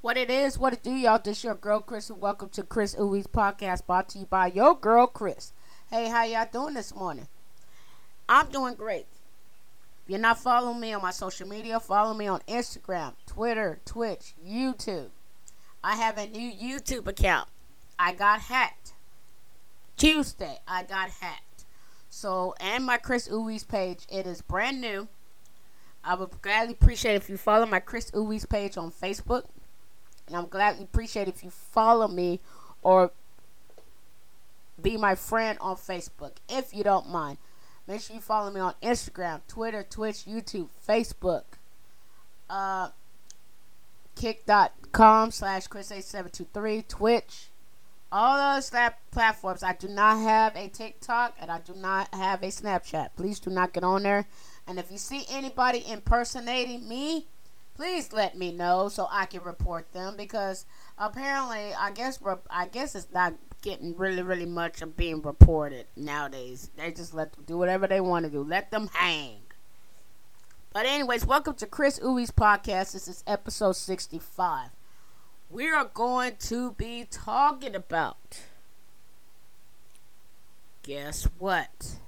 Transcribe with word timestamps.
What 0.00 0.16
it 0.16 0.30
is, 0.30 0.56
what 0.56 0.72
it 0.72 0.84
do, 0.84 0.92
y'all. 0.92 1.18
This 1.18 1.42
your 1.42 1.56
girl 1.56 1.80
Khris, 1.80 2.08
and 2.08 2.20
welcome 2.20 2.50
to 2.50 2.62
Khris 2.62 2.94
Ooowee's 2.94 3.26
podcast, 3.26 3.84
brought 3.84 4.08
to 4.10 4.20
you 4.20 4.26
by 4.26 4.46
your 4.46 4.78
girl 4.78 5.08
Khris. 5.08 5.52
Hey, 5.90 6.08
how 6.08 6.22
y'all 6.22 6.46
doing 6.52 6.74
this 6.74 6.94
morning? 6.94 7.26
I'm 8.28 8.46
doing 8.48 8.76
great. 8.76 9.06
If 10.04 10.10
you're 10.10 10.20
not 10.20 10.38
following 10.38 10.78
me 10.78 10.92
on 10.92 11.02
my 11.02 11.10
social 11.10 11.48
media, 11.48 11.80
follow 11.80 12.14
me 12.14 12.28
on 12.28 12.42
Instagram, 12.46 13.14
Twitter, 13.26 13.80
Twitch, 13.84 14.34
YouTube. 14.48 15.08
I 15.82 15.96
have 15.96 16.16
a 16.16 16.28
new 16.28 16.52
YouTube 16.52 17.08
account. 17.08 17.48
I 17.98 18.12
got 18.12 18.42
hacked. 18.42 18.92
Tuesday, 19.96 20.58
I 20.68 20.84
got 20.84 21.10
hacked. 21.10 21.64
So, 22.08 22.54
and 22.60 22.86
my 22.86 22.98
Khris 22.98 23.28
Ooowee's 23.28 23.64
page, 23.64 24.06
it 24.08 24.28
is 24.28 24.42
brand 24.42 24.80
new. 24.80 25.08
I 26.04 26.14
would 26.14 26.40
gladly 26.40 26.74
appreciate 26.74 27.16
if 27.16 27.28
you 27.28 27.36
follow 27.36 27.66
my 27.66 27.80
Khris 27.80 28.12
Ooowee's 28.12 28.46
page 28.46 28.76
on 28.76 28.92
Facebook. 28.92 29.46
And 30.28 30.36
I'm 30.36 30.46
gladly 30.46 30.84
appreciate 30.84 31.28
if 31.28 31.42
you 31.42 31.50
follow 31.50 32.08
me 32.08 32.40
or 32.82 33.10
be 34.80 34.96
my 34.96 35.14
friend 35.14 35.58
on 35.60 35.76
Facebook, 35.76 36.32
if 36.48 36.74
you 36.74 36.84
don't 36.84 37.08
mind. 37.08 37.38
Make 37.86 38.02
sure 38.02 38.16
you 38.16 38.22
follow 38.22 38.50
me 38.50 38.60
on 38.60 38.74
Instagram, 38.82 39.40
Twitter, 39.48 39.82
Twitch, 39.82 40.24
YouTube, 40.26 40.68
Facebook, 40.86 41.44
uh, 42.50 42.90
kick.com 44.14 45.30
slash 45.30 45.68
Chris8723, 45.68 46.86
Twitch, 46.86 47.46
all 48.12 48.54
those 48.54 48.70
platforms. 49.10 49.62
I 49.62 49.72
do 49.74 49.88
not 49.88 50.18
have 50.18 50.56
a 50.56 50.68
TikTok 50.68 51.36
and 51.40 51.50
I 51.50 51.60
do 51.60 51.74
not 51.74 52.12
have 52.14 52.42
a 52.42 52.48
Snapchat. 52.48 53.10
Please 53.16 53.40
do 53.40 53.50
not 53.50 53.72
get 53.72 53.84
on 53.84 54.02
there. 54.02 54.26
And 54.66 54.78
if 54.78 54.92
you 54.92 54.98
see 54.98 55.24
anybody 55.30 55.82
impersonating 55.88 56.86
me, 56.86 57.26
please 57.78 58.12
let 58.12 58.36
me 58.36 58.50
know 58.50 58.88
so 58.88 59.06
I 59.08 59.26
can 59.26 59.40
report 59.44 59.92
them 59.92 60.16
because 60.16 60.66
apparently 60.98 61.72
I 61.78 61.92
guess 61.92 62.18
I 62.50 62.66
guess 62.66 62.96
it's 62.96 63.06
not 63.14 63.34
getting 63.62 63.96
really 63.96 64.22
really 64.22 64.46
much 64.46 64.82
of 64.82 64.96
being 64.96 65.22
reported 65.22 65.86
nowadays. 65.96 66.70
They 66.76 66.90
just 66.90 67.14
let 67.14 67.32
them 67.32 67.44
do 67.46 67.56
whatever 67.56 67.86
they 67.86 68.00
want 68.00 68.24
to 68.24 68.32
do. 68.32 68.42
Let 68.42 68.72
them 68.72 68.90
hang. 68.92 69.42
But 70.72 70.86
anyways, 70.86 71.24
welcome 71.24 71.54
to 71.54 71.66
Khris 71.66 72.00
Ooowee's 72.00 72.32
podcast. 72.32 72.94
This 72.94 73.06
is 73.06 73.22
episode 73.28 73.76
65. 73.76 74.70
We 75.48 75.70
are 75.70 75.88
going 75.94 76.32
to 76.40 76.72
be 76.72 77.06
talking 77.08 77.76
about 77.76 78.40
guess 80.82 81.28
what? 81.38 81.98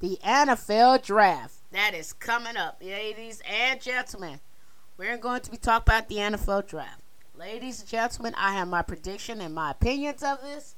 The 0.00 0.18
NFL 0.24 1.04
draft. 1.04 1.56
That 1.70 1.92
is 1.92 2.14
coming 2.14 2.56
up, 2.56 2.80
ladies 2.82 3.42
and 3.46 3.78
gentlemen. 3.78 4.40
We're 4.98 5.18
going 5.18 5.42
to 5.42 5.50
be 5.50 5.58
talking 5.58 5.82
about 5.94 6.08
the 6.08 6.16
NFL 6.16 6.68
draft. 6.68 7.02
Ladies 7.38 7.80
and 7.80 7.88
gentlemen, 7.88 8.34
I 8.34 8.52
have 8.52 8.66
my 8.66 8.80
prediction 8.80 9.42
and 9.42 9.54
my 9.54 9.72
opinions 9.72 10.22
of 10.22 10.40
this. 10.40 10.74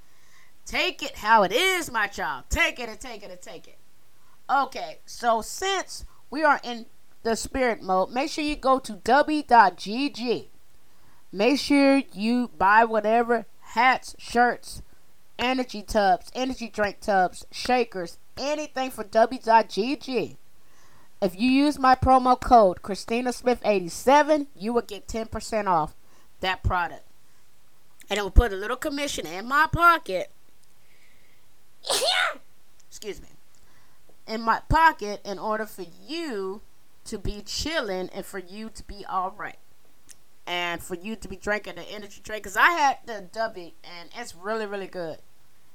Take 0.67 1.05
it 1.05 1.19
how 1.19 1.45
it 1.45 1.53
is, 1.53 1.91
my 1.93 2.09
child. 2.09 2.45
Take 2.51 2.81
it 2.81 2.89
and 2.89 2.99
take 2.99 3.23
it 3.23 3.31
and 3.31 3.41
take 3.41 3.69
it. 3.69 3.79
Okay, 4.51 4.99
so 5.07 5.41
since 5.41 6.05
we 6.31 6.43
are 6.43 6.61
in 6.65 6.87
the 7.23 7.37
spirit 7.37 7.81
mode, 7.81 8.11
make 8.11 8.31
sure 8.31 8.43
you 8.43 8.57
go 8.57 8.81
to 8.81 8.95
w.gg. 8.95 10.47
Make 11.31 11.61
sure 11.61 12.03
you 12.13 12.51
buy 12.59 12.85
whatever 12.85 13.47
hats, 13.61 14.17
shirts, 14.19 14.83
energy 15.39 15.83
tubs, 15.83 16.31
energy 16.35 16.69
drink 16.69 17.01
tubs, 17.01 17.47
shakers, 17.53 18.19
anything 18.37 18.91
for 18.91 19.05
w.gg. 19.05 20.37
If 21.21 21.39
you 21.39 21.51
use 21.51 21.79
my 21.79 21.95
promo 21.95 22.41
code 22.41 22.83
Christina 22.83 23.33
Smith 23.33 23.61
87, 23.65 24.49
you 24.57 24.73
will 24.73 24.83
get 24.83 25.09
10% 25.09 25.67
off 25.67 25.97
that 26.41 26.63
product. 26.63 27.05
And 28.09 28.19
it 28.19 28.23
will 28.23 28.31
put 28.31 28.53
a 28.53 28.57
little 28.57 28.77
commission 28.77 29.27
in 29.27 29.47
my 29.47 29.67
pocket. 29.71 30.31
Excuse 32.89 33.21
me. 33.21 33.29
In 34.27 34.41
my 34.43 34.61
pocket 34.69 35.21
in 35.25 35.39
order 35.39 35.67
for 35.67 35.85
you 36.07 36.63
to 37.05 37.19
be 37.19 37.43
chilling 37.45 38.09
and 38.11 38.25
for 38.25 38.39
you 38.39 38.71
to 38.71 38.85
be 38.85 39.05
all 39.09 39.35
right. 39.37 39.59
And 40.47 40.83
for 40.83 40.95
you 40.95 41.17
to 41.17 41.29
be 41.29 41.37
drinking 41.37 41.75
the 41.75 41.83
energy 41.83 42.21
drink. 42.23 42.45
Because 42.45 42.57
I 42.57 42.71
had 42.71 42.99
the 43.07 43.29
W 43.33 43.71
and 43.83 44.09
it's 44.17 44.35
really, 44.37 44.67
really 44.67 44.87
good. 44.87 45.19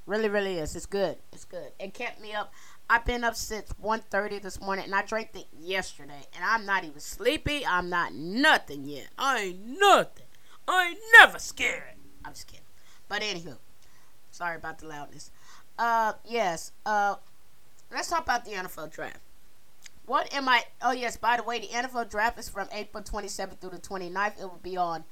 Really, 0.05 0.29
really 0.29 0.57
is. 0.57 0.75
It's 0.75 0.85
good. 0.85 1.17
It's 1.31 1.45
good. 1.45 1.71
It 1.79 1.93
kept 1.93 2.21
me 2.21 2.33
up. 2.33 2.51
I've 2.93 3.05
been 3.05 3.23
up 3.23 3.35
since 3.35 3.73
1.30 3.83 4.39
this 4.43 4.61
morning, 4.61 4.85
and 4.85 4.93
I 4.93 5.01
drank 5.01 5.29
it 5.33 5.47
yesterday. 5.59 6.27
And 6.35 6.45
I'm 6.45 6.63
not 6.63 6.83
even 6.83 6.99
sleepy. 6.99 7.65
I'm 7.65 7.89
not 7.89 8.13
nothing 8.13 8.85
yet. 8.85 9.07
I 9.17 9.39
ain't 9.39 9.79
nothing. 9.79 10.27
I 10.67 10.89
ain't 10.89 10.99
never 11.19 11.39
scared. 11.39 11.95
I'm 12.23 12.33
just 12.33 12.45
kidding. 12.45 12.67
But 13.09 13.23
anywho, 13.23 13.57
sorry 14.29 14.57
about 14.57 14.77
the 14.77 14.85
loudness. 14.85 15.31
Uh, 15.79 16.13
yes. 16.23 16.71
Uh, 16.85 17.15
let's 17.91 18.11
talk 18.11 18.21
about 18.21 18.45
the 18.45 18.51
NFL 18.51 18.91
draft. 18.91 19.21
What 20.05 20.31
am 20.31 20.47
I? 20.47 20.61
Oh 20.79 20.91
yes. 20.91 21.17
By 21.17 21.37
the 21.37 21.43
way, 21.43 21.61
the 21.61 21.69
NFL 21.69 22.11
draft 22.11 22.37
is 22.37 22.47
from 22.47 22.67
April 22.71 23.01
27th 23.01 23.57
through 23.57 23.71
the 23.71 23.79
29th. 23.79 24.39
It 24.39 24.43
will 24.43 24.59
be 24.61 24.77
on 24.77 25.03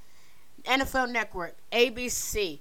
NFL 0.65 1.11
Network, 1.11 1.55
ABC, 1.71 2.59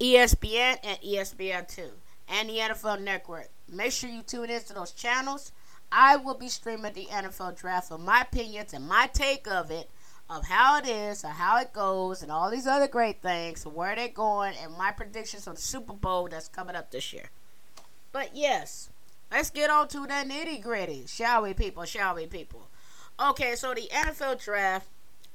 ESPN, 0.00 0.78
and 0.82 0.98
ESPN2, 1.02 1.90
and 2.28 2.48
the 2.48 2.58
NFL 2.58 3.02
Network. 3.02 3.48
Make 3.68 3.92
sure 3.92 4.10
you 4.10 4.22
tune 4.22 4.50
into 4.50 4.72
those 4.72 4.92
channels. 4.92 5.52
I 5.90 6.16
will 6.16 6.34
be 6.34 6.48
streaming 6.48 6.94
the 6.94 7.06
NFL 7.06 7.56
draft 7.56 7.88
for 7.88 7.98
my 7.98 8.22
opinions 8.22 8.72
and 8.72 8.88
my 8.88 9.10
take 9.12 9.46
of 9.46 9.70
it, 9.70 9.90
of 10.30 10.46
how 10.46 10.78
it 10.78 10.86
is, 10.86 11.24
or 11.24 11.28
how 11.28 11.58
it 11.58 11.72
goes, 11.72 12.22
and 12.22 12.32
all 12.32 12.50
these 12.50 12.66
other 12.66 12.88
great 12.88 13.20
things, 13.20 13.66
where 13.66 13.94
they're 13.94 14.08
going, 14.08 14.54
and 14.62 14.76
my 14.76 14.90
predictions 14.90 15.46
on 15.46 15.54
the 15.54 15.60
Super 15.60 15.92
Bowl 15.92 16.28
that's 16.28 16.48
coming 16.48 16.76
up 16.76 16.90
this 16.90 17.12
year. 17.12 17.30
But 18.10 18.34
yes, 18.34 18.88
let's 19.30 19.50
get 19.50 19.70
on 19.70 19.88
to 19.88 20.00
the 20.00 20.08
nitty 20.08 20.62
gritty, 20.62 21.04
shall 21.06 21.42
we, 21.42 21.52
people? 21.52 21.84
Shall 21.84 22.14
we, 22.14 22.26
people? 22.26 22.68
Okay, 23.20 23.54
so 23.54 23.74
the 23.74 23.88
NFL 23.92 24.42
draft 24.42 24.88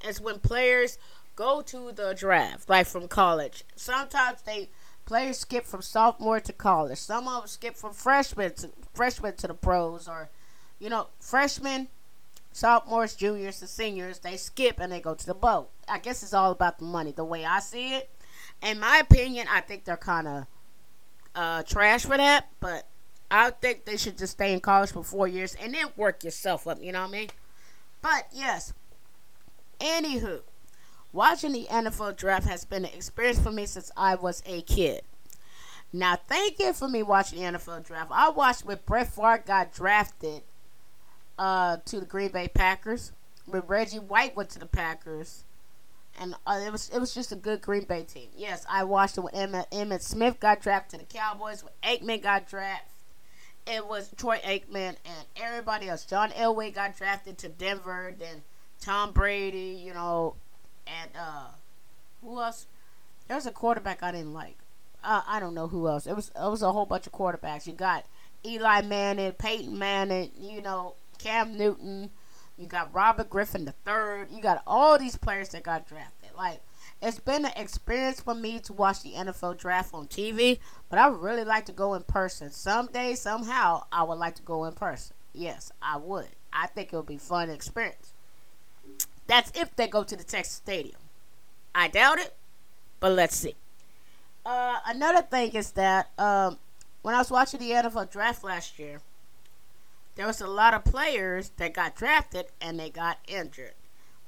is 0.06 0.20
when 0.20 0.40
players 0.40 0.98
go 1.36 1.62
to 1.62 1.92
the 1.92 2.14
draft, 2.14 2.68
like 2.68 2.86
from 2.86 3.06
college. 3.06 3.64
Sometimes 3.76 4.42
they 4.42 4.70
Players 5.08 5.38
skip 5.38 5.64
from 5.64 5.80
sophomore 5.80 6.38
to 6.38 6.52
college. 6.52 6.98
Some 6.98 7.28
of 7.28 7.40
them 7.40 7.48
skip 7.48 7.76
from 7.76 7.94
freshman 7.94 8.52
to 8.56 8.68
freshman 8.92 9.34
to 9.36 9.46
the 9.46 9.54
pros, 9.54 10.06
or 10.06 10.28
you 10.78 10.90
know, 10.90 11.06
freshmen, 11.18 11.88
sophomores, 12.52 13.14
juniors, 13.14 13.62
and 13.62 13.70
seniors. 13.70 14.18
They 14.18 14.36
skip 14.36 14.78
and 14.78 14.92
they 14.92 15.00
go 15.00 15.14
to 15.14 15.24
the 15.24 15.32
boat. 15.32 15.70
I 15.88 15.98
guess 15.98 16.22
it's 16.22 16.34
all 16.34 16.50
about 16.50 16.78
the 16.78 16.84
money. 16.84 17.12
The 17.12 17.24
way 17.24 17.46
I 17.46 17.60
see 17.60 17.94
it, 17.94 18.10
in 18.62 18.80
my 18.80 18.98
opinion, 18.98 19.46
I 19.50 19.62
think 19.62 19.86
they're 19.86 19.96
kind 19.96 20.28
of 20.28 20.46
uh, 21.34 21.62
trash 21.62 22.04
for 22.04 22.18
that. 22.18 22.50
But 22.60 22.86
I 23.30 23.48
think 23.48 23.86
they 23.86 23.96
should 23.96 24.18
just 24.18 24.34
stay 24.34 24.52
in 24.52 24.60
college 24.60 24.92
for 24.92 25.02
four 25.02 25.26
years 25.26 25.54
and 25.54 25.72
then 25.72 25.86
work 25.96 26.22
yourself 26.22 26.66
up. 26.68 26.82
You 26.82 26.92
know 26.92 27.00
what 27.00 27.08
I 27.08 27.12
mean? 27.12 27.28
But 28.02 28.26
yes. 28.30 28.74
Anywho, 29.80 30.42
Watching 31.12 31.52
the 31.52 31.66
NFL 31.70 32.16
draft 32.16 32.46
has 32.46 32.64
been 32.64 32.84
an 32.84 32.92
experience 32.94 33.38
for 33.38 33.50
me 33.50 33.66
since 33.66 33.90
I 33.96 34.14
was 34.14 34.42
a 34.46 34.62
kid. 34.62 35.02
Now, 35.92 36.16
thank 36.16 36.58
you 36.58 36.72
for 36.74 36.86
me 36.86 37.02
watching 37.02 37.40
the 37.40 37.58
NFL 37.58 37.86
draft. 37.86 38.10
I 38.12 38.28
watched 38.28 38.64
when 38.66 38.78
Brett 38.84 39.14
Favre 39.14 39.42
got 39.46 39.72
drafted 39.72 40.42
uh, 41.38 41.78
to 41.86 42.00
the 42.00 42.06
Green 42.06 42.30
Bay 42.30 42.48
Packers. 42.48 43.12
When 43.46 43.62
Reggie 43.66 43.98
White 43.98 44.36
went 44.36 44.50
to 44.50 44.58
the 44.58 44.66
Packers, 44.66 45.44
and 46.20 46.34
uh, 46.46 46.60
it 46.66 46.70
was 46.70 46.90
it 46.90 46.98
was 46.98 47.14
just 47.14 47.32
a 47.32 47.36
good 47.36 47.62
Green 47.62 47.84
Bay 47.84 48.02
team. 48.02 48.28
Yes, 48.36 48.66
I 48.68 48.84
watched 48.84 49.16
it 49.16 49.22
when 49.22 49.32
Emmitt, 49.32 49.70
Emmitt 49.70 50.02
Smith 50.02 50.38
got 50.38 50.60
drafted 50.60 51.00
to 51.00 51.06
the 51.06 51.18
Cowboys. 51.18 51.64
When 51.64 51.72
Aikman 51.82 52.22
got 52.22 52.46
drafted, 52.46 52.92
it 53.66 53.86
was 53.86 54.10
Troy 54.18 54.38
Aikman 54.44 54.96
and 55.04 55.26
everybody 55.36 55.88
else. 55.88 56.04
John 56.04 56.30
Elway 56.32 56.74
got 56.74 56.96
drafted 56.98 57.38
to 57.38 57.48
Denver. 57.48 58.14
Then 58.18 58.42
Tom 58.80 59.12
Brady, 59.12 59.80
you 59.82 59.94
know, 59.94 60.34
and 61.02 61.10
uh, 61.18 61.48
who 62.22 62.40
else? 62.40 62.66
There 63.26 63.36
was 63.36 63.46
a 63.46 63.50
quarterback 63.50 64.02
I 64.02 64.12
didn't 64.12 64.32
like. 64.32 64.56
Uh, 65.04 65.22
I 65.26 65.38
don't 65.38 65.54
know 65.54 65.68
who 65.68 65.86
else. 65.86 66.06
It 66.06 66.16
was 66.16 66.28
it 66.28 66.48
was 66.48 66.62
a 66.62 66.72
whole 66.72 66.86
bunch 66.86 67.06
of 67.06 67.12
quarterbacks. 67.12 67.66
You 67.66 67.72
got 67.72 68.04
Eli 68.44 68.82
Manning, 68.82 69.32
Peyton 69.32 69.78
Manning, 69.78 70.32
you 70.40 70.60
know 70.60 70.94
Cam 71.18 71.56
Newton. 71.56 72.10
You 72.56 72.66
got 72.66 72.92
Robert 72.92 73.30
Griffin 73.30 73.64
the 73.64 73.72
third. 73.84 74.28
You 74.32 74.42
got 74.42 74.62
all 74.66 74.98
these 74.98 75.16
players 75.16 75.50
that 75.50 75.62
got 75.62 75.86
drafted. 75.86 76.30
Like 76.36 76.60
it's 77.00 77.20
been 77.20 77.44
an 77.44 77.52
experience 77.54 78.20
for 78.20 78.34
me 78.34 78.58
to 78.60 78.72
watch 78.72 79.02
the 79.02 79.12
NFL 79.12 79.58
draft 79.58 79.94
on 79.94 80.08
TV, 80.08 80.58
but 80.88 80.98
I 80.98 81.08
would 81.08 81.20
really 81.20 81.44
like 81.44 81.66
to 81.66 81.72
go 81.72 81.94
in 81.94 82.02
person. 82.02 82.50
Someday, 82.50 83.14
somehow, 83.14 83.84
I 83.92 84.02
would 84.02 84.18
like 84.18 84.34
to 84.36 84.42
go 84.42 84.64
in 84.64 84.72
person. 84.72 85.14
Yes, 85.32 85.70
I 85.80 85.96
would. 85.96 86.28
I 86.52 86.66
think 86.66 86.92
it 86.92 86.96
would 86.96 87.06
be 87.06 87.18
fun 87.18 87.50
experience. 87.50 88.14
That's 89.28 89.52
if 89.54 89.76
they 89.76 89.88
go 89.88 90.04
to 90.04 90.16
the 90.16 90.24
Texas 90.24 90.56
Stadium. 90.56 90.98
I 91.74 91.88
doubt 91.88 92.18
it, 92.18 92.34
but 93.00 93.12
let's 93.12 93.36
see. 93.36 93.56
Uh, 94.46 94.78
another 94.86 95.22
thing 95.22 95.52
is 95.52 95.72
that 95.72 96.10
um, 96.18 96.58
when 97.02 97.14
I 97.14 97.18
was 97.18 97.30
watching 97.30 97.60
the 97.60 97.70
NFL 97.72 98.10
draft 98.10 98.44
last 98.44 98.78
year, 98.78 99.02
there 100.16 100.26
was 100.26 100.40
a 100.40 100.48
lot 100.48 100.74
of 100.74 100.84
players 100.84 101.50
that 101.58 101.74
got 101.74 101.96
drafted 101.96 102.46
and 102.60 102.78
they 102.80 102.90
got 102.90 103.18
injured. 103.28 103.74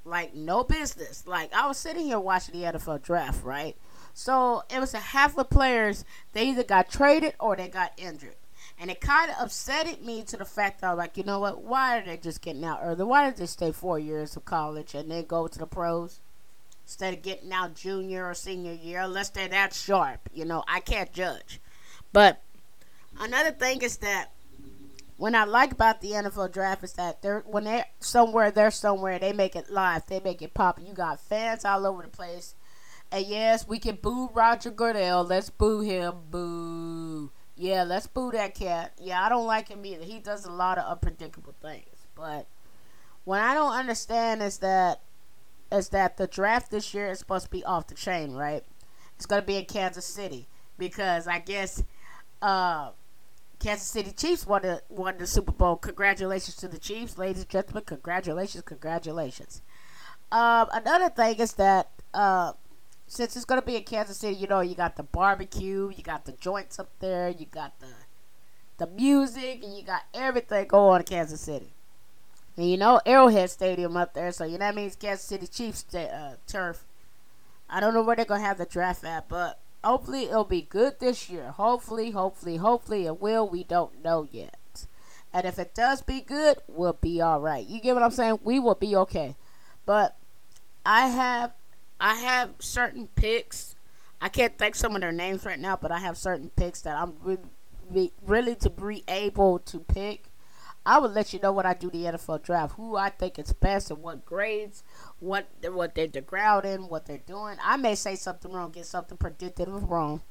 like 0.04 0.34
no 0.34 0.64
business. 0.64 1.26
Like 1.26 1.52
I 1.54 1.66
was 1.68 1.78
sitting 1.78 2.06
here 2.06 2.20
watching 2.20 2.60
the 2.60 2.66
NFL 2.66 3.02
draft, 3.02 3.44
right? 3.44 3.76
So 4.14 4.64
it 4.70 4.80
was 4.80 4.94
a 4.94 5.00
half 5.00 5.38
of 5.38 5.50
players 5.50 6.04
they 6.34 6.48
either 6.50 6.64
got 6.64 6.90
traded 6.90 7.34
or 7.40 7.56
they 7.56 7.68
got 7.68 7.92
injured. 7.98 8.36
And 8.80 8.90
it 8.90 9.02
kind 9.02 9.30
of 9.30 9.36
upsetted 9.36 10.02
me 10.02 10.22
to 10.22 10.38
the 10.38 10.46
fact 10.46 10.80
that 10.80 10.86
I 10.86 10.94
was 10.94 10.98
like, 10.98 11.18
you 11.18 11.22
know 11.22 11.38
what? 11.38 11.62
Why 11.62 11.98
are 11.98 12.04
they 12.04 12.16
just 12.16 12.40
getting 12.40 12.64
out 12.64 12.80
early? 12.82 13.04
Why 13.04 13.26
did 13.26 13.36
they 13.36 13.44
stay 13.44 13.72
four 13.72 13.98
years 13.98 14.36
of 14.36 14.46
college 14.46 14.94
and 14.94 15.10
then 15.10 15.26
go 15.26 15.46
to 15.46 15.58
the 15.58 15.66
pros 15.66 16.20
instead 16.86 17.12
of 17.12 17.22
getting 17.22 17.52
out 17.52 17.74
junior 17.74 18.26
or 18.26 18.32
senior 18.32 18.72
year? 18.72 19.00
Unless 19.02 19.30
they're 19.30 19.48
that 19.48 19.74
sharp, 19.74 20.30
you 20.32 20.46
know, 20.46 20.64
I 20.66 20.80
can't 20.80 21.12
judge. 21.12 21.60
But 22.10 22.40
another 23.20 23.50
thing 23.50 23.82
is 23.82 23.98
that 23.98 24.32
what 25.18 25.34
I 25.34 25.44
like 25.44 25.72
about 25.72 26.00
the 26.00 26.12
NFL 26.12 26.50
draft 26.50 26.82
is 26.82 26.94
that 26.94 27.20
they're 27.20 27.44
when 27.46 27.64
they're 27.64 27.84
somewhere, 27.98 28.50
they're 28.50 28.70
somewhere. 28.70 29.18
They 29.18 29.34
make 29.34 29.54
it 29.54 29.70
live. 29.70 30.06
They 30.06 30.20
make 30.20 30.40
it 30.40 30.54
pop. 30.54 30.80
You 30.80 30.94
got 30.94 31.20
fans 31.20 31.66
all 31.66 31.86
over 31.86 32.02
the 32.02 32.08
place. 32.08 32.54
And 33.12 33.26
yes, 33.26 33.68
we 33.68 33.78
can 33.78 33.96
boo 33.96 34.30
Roger 34.32 34.70
Goodell. 34.70 35.24
Let's 35.24 35.50
boo 35.50 35.80
him. 35.80 36.14
Boo. 36.30 37.30
Yeah, 37.60 37.82
let's 37.82 38.06
boo 38.06 38.30
that 38.30 38.54
cat. 38.54 38.94
Yeah, 38.98 39.22
I 39.22 39.28
don't 39.28 39.46
like 39.46 39.68
him 39.68 39.84
either. 39.84 40.02
He 40.02 40.18
does 40.18 40.46
a 40.46 40.50
lot 40.50 40.78
of 40.78 40.90
unpredictable 40.90 41.54
things. 41.60 42.06
But 42.14 42.46
what 43.24 43.42
I 43.42 43.52
don't 43.52 43.74
understand 43.74 44.42
is 44.42 44.58
that 44.58 45.02
is 45.70 45.90
that 45.90 46.16
the 46.16 46.26
draft 46.26 46.70
this 46.70 46.94
year 46.94 47.10
is 47.10 47.18
supposed 47.18 47.44
to 47.44 47.50
be 47.50 47.62
off 47.62 47.86
the 47.86 47.94
chain, 47.94 48.32
right? 48.32 48.64
It's 49.14 49.26
gonna 49.26 49.42
be 49.42 49.58
in 49.58 49.66
Kansas 49.66 50.06
City 50.06 50.48
because 50.78 51.28
I 51.28 51.38
guess 51.38 51.84
uh, 52.40 52.92
Kansas 53.58 53.88
City 53.88 54.12
Chiefs 54.12 54.46
won 54.46 54.62
the 54.62 54.82
won 54.88 55.18
the 55.18 55.26
Super 55.26 55.52
Bowl. 55.52 55.76
Congratulations 55.76 56.56
to 56.56 56.68
the 56.68 56.78
Chiefs, 56.78 57.18
ladies 57.18 57.42
and 57.42 57.50
gentlemen. 57.50 57.84
Congratulations, 57.84 58.64
congratulations. 58.64 59.60
Um, 60.32 60.66
another 60.72 61.10
thing 61.10 61.36
is 61.36 61.52
that 61.54 61.90
uh, 62.14 62.54
since 63.10 63.34
it's 63.34 63.44
gonna 63.44 63.60
be 63.60 63.74
in 63.74 63.82
Kansas 63.82 64.18
City, 64.18 64.36
you 64.36 64.46
know, 64.46 64.60
you 64.60 64.76
got 64.76 64.94
the 64.94 65.02
barbecue, 65.02 65.90
you 65.96 66.02
got 66.04 66.26
the 66.26 66.32
joints 66.32 66.78
up 66.78 66.90
there, 67.00 67.28
you 67.28 67.44
got 67.44 67.78
the 67.80 67.88
the 68.78 68.86
music, 68.86 69.64
and 69.64 69.76
you 69.76 69.82
got 69.82 70.02
everything 70.14 70.68
going 70.68 70.94
on 70.94 71.00
in 71.00 71.06
Kansas 71.06 71.40
City. 71.40 71.72
And 72.56 72.70
you 72.70 72.76
know, 72.76 73.00
Arrowhead 73.04 73.50
Stadium 73.50 73.96
up 73.96 74.14
there, 74.14 74.30
so 74.30 74.44
you 74.44 74.52
know 74.52 74.58
that 74.58 74.76
means 74.76 74.94
Kansas 74.94 75.26
City 75.26 75.48
Chiefs 75.48 75.92
uh, 75.92 76.36
turf. 76.46 76.84
I 77.68 77.80
don't 77.80 77.94
know 77.94 78.02
where 78.02 78.14
they're 78.14 78.24
gonna 78.24 78.42
have 78.42 78.58
the 78.58 78.64
draft 78.64 79.02
at, 79.02 79.28
but 79.28 79.58
hopefully 79.82 80.26
it'll 80.26 80.44
be 80.44 80.62
good 80.62 81.00
this 81.00 81.28
year. 81.28 81.50
Hopefully, 81.50 82.12
hopefully, 82.12 82.58
hopefully 82.58 83.06
it 83.06 83.20
will. 83.20 83.48
We 83.48 83.64
don't 83.64 84.04
know 84.04 84.28
yet. 84.30 84.86
And 85.32 85.44
if 85.44 85.58
it 85.58 85.74
does 85.74 86.00
be 86.00 86.20
good, 86.20 86.58
we'll 86.68 86.92
be 86.92 87.20
all 87.20 87.40
right. 87.40 87.66
You 87.66 87.80
get 87.80 87.94
what 87.94 88.04
I'm 88.04 88.12
saying? 88.12 88.38
We 88.44 88.60
will 88.60 88.76
be 88.76 88.94
okay. 88.94 89.34
But 89.84 90.16
I 90.86 91.08
have 91.08 91.52
I 92.00 92.14
have 92.14 92.54
certain 92.58 93.08
picks. 93.14 93.76
I 94.20 94.28
can't 94.28 94.56
think 94.56 94.74
some 94.74 94.94
of 94.94 95.02
their 95.02 95.12
names 95.12 95.44
right 95.44 95.58
now, 95.58 95.76
but 95.76 95.92
I 95.92 95.98
have 95.98 96.16
certain 96.16 96.50
picks 96.56 96.80
that 96.82 96.96
I'm 96.96 97.14
really, 97.22 98.12
really 98.26 98.54
to 98.56 98.70
be 98.70 99.04
able 99.06 99.58
to 99.60 99.80
pick. 99.80 100.30
I 100.84 100.98
will 100.98 101.10
let 101.10 101.34
you 101.34 101.40
know 101.40 101.52
when 101.52 101.66
I 101.66 101.74
do 101.74 101.90
the 101.90 102.04
NFL 102.04 102.42
draft 102.42 102.76
who 102.76 102.96
I 102.96 103.10
think 103.10 103.38
is 103.38 103.52
best 103.52 103.90
and 103.90 104.02
what 104.02 104.24
grades, 104.24 104.82
what 105.18 105.46
what 105.62 105.94
they're 105.94 106.06
the 106.06 106.22
ground 106.22 106.64
in, 106.64 106.88
what 106.88 107.04
they're 107.04 107.18
doing. 107.18 107.58
I 107.62 107.76
may 107.76 107.94
say 107.94 108.16
something 108.16 108.50
wrong, 108.50 108.70
get 108.70 108.86
something 108.86 109.18
predicted 109.18 109.68
wrong 109.68 110.22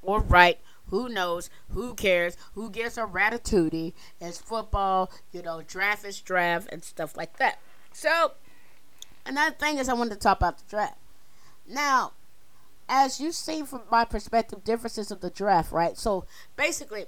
or 0.00 0.20
right. 0.20 0.58
Who 0.86 1.10
knows? 1.10 1.50
Who 1.70 1.94
cares? 1.94 2.38
Who 2.54 2.70
gives 2.70 2.96
a 2.96 3.02
ratatouille? 3.02 3.92
It's 4.20 4.38
football, 4.38 5.10
you 5.30 5.42
know, 5.42 5.60
draft 5.60 6.06
is 6.06 6.20
draft 6.20 6.68
and 6.72 6.82
stuff 6.82 7.14
like 7.14 7.36
that. 7.36 7.60
So, 7.92 8.32
another 9.26 9.54
thing 9.54 9.76
is 9.76 9.90
I 9.90 9.94
wanted 9.94 10.14
to 10.14 10.20
talk 10.20 10.38
about 10.38 10.58
the 10.58 10.64
draft. 10.68 10.96
Now, 11.68 12.12
as 12.88 13.20
you 13.20 13.32
see 13.32 13.62
from 13.62 13.82
my 13.90 14.04
perspective, 14.04 14.64
differences 14.64 15.10
of 15.10 15.20
the 15.20 15.30
draft, 15.30 15.70
right? 15.70 15.96
So 15.96 16.24
basically, 16.56 17.06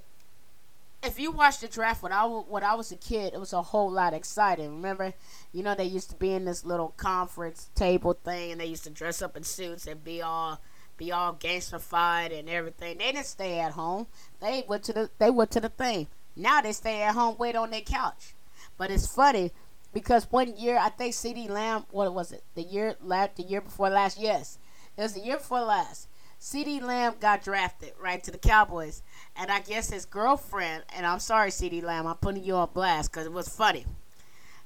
if 1.03 1.19
you 1.19 1.31
watch 1.31 1.59
the 1.59 1.67
draft 1.67 2.03
when 2.03 2.11
I 2.11 2.25
when 2.25 2.63
I 2.63 2.75
was 2.75 2.91
a 2.91 2.95
kid, 2.95 3.33
it 3.33 3.39
was 3.39 3.53
a 3.53 3.61
whole 3.61 3.89
lot 3.89 4.13
exciting. 4.13 4.75
Remember, 4.75 5.13
you 5.51 5.63
know 5.63 5.73
they 5.73 5.85
used 5.85 6.11
to 6.11 6.15
be 6.15 6.31
in 6.33 6.45
this 6.45 6.63
little 6.63 6.93
conference 6.97 7.69
table 7.73 8.13
thing, 8.13 8.51
and 8.51 8.61
they 8.61 8.67
used 8.67 8.83
to 8.83 8.91
dress 8.91 9.21
up 9.21 9.35
in 9.35 9.43
suits 9.43 9.87
and 9.87 10.03
be 10.03 10.21
all 10.21 10.61
be 10.97 11.11
all 11.11 11.33
gangsterified 11.33 12.37
and 12.37 12.47
everything. 12.47 12.99
They 12.99 13.11
didn't 13.11 13.25
stay 13.25 13.59
at 13.59 13.71
home. 13.71 14.05
They 14.39 14.63
went 14.67 14.83
to 14.83 14.93
the 14.93 15.09
they 15.17 15.31
went 15.31 15.49
to 15.51 15.59
the 15.59 15.69
thing. 15.69 16.07
Now 16.35 16.61
they 16.61 16.73
stay 16.73 17.01
at 17.01 17.15
home, 17.15 17.35
wait 17.39 17.55
on 17.55 17.71
their 17.71 17.81
couch. 17.81 18.35
But 18.77 18.91
it's 18.91 19.07
funny 19.07 19.51
because 19.93 20.31
one 20.31 20.55
year 20.57 20.77
I 20.77 20.89
think 20.89 21.13
CeeDee 21.13 21.49
Lamb, 21.49 21.85
what 21.91 22.13
was 22.13 22.31
it? 22.31 22.43
The 22.55 22.63
year 22.63 22.95
last, 23.01 23.35
the 23.35 23.43
year 23.43 23.61
before 23.61 23.89
last. 23.89 24.19
Yes, 24.19 24.57
it 24.97 25.01
was 25.01 25.13
the 25.13 25.21
year 25.21 25.37
before 25.37 25.61
last. 25.61 26.07
CeeDee 26.39 26.81
Lamb 26.81 27.15
got 27.19 27.43
drafted 27.43 27.93
right 28.01 28.23
to 28.23 28.31
the 28.31 28.37
Cowboys, 28.37 29.03
and 29.35 29.51
I 29.51 29.59
guess 29.59 29.91
his 29.91 30.05
girlfriend. 30.05 30.83
And 30.95 31.05
I'm 31.05 31.19
sorry, 31.19 31.51
CeeDee 31.51 31.83
Lamb, 31.83 32.07
I'm 32.07 32.15
putting 32.15 32.43
you 32.43 32.55
on 32.55 32.69
blast 32.73 33.11
because 33.11 33.27
it 33.27 33.31
was 33.31 33.47
funny. 33.47 33.85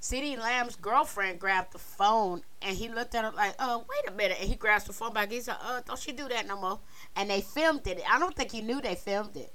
CeeDee 0.01 0.37
Lamb's 0.37 0.75
girlfriend 0.75 1.39
grabbed 1.39 1.73
the 1.73 1.79
phone 1.79 2.43
and 2.61 2.77
he 2.77 2.87
looked 2.87 3.15
at 3.15 3.25
her 3.25 3.31
like, 3.31 3.55
"Oh, 3.57 3.85
wait 3.89 4.07
a 4.07 4.15
minute!" 4.15 4.37
And 4.39 4.47
he 4.47 4.55
grabs 4.55 4.83
the 4.83 4.93
phone 4.93 5.13
back. 5.13 5.31
He's 5.31 5.47
like, 5.47 5.57
"Oh, 5.63 5.81
don't 5.83 5.99
she 5.99 6.11
do 6.11 6.27
that 6.29 6.45
no 6.47 6.55
more?" 6.61 6.79
And 7.15 7.29
they 7.29 7.41
filmed 7.41 7.87
it. 7.87 8.03
I 8.07 8.19
don't 8.19 8.35
think 8.35 8.51
he 8.51 8.61
knew 8.61 8.79
they 8.79 8.93
filmed 8.93 9.35
it. 9.35 9.51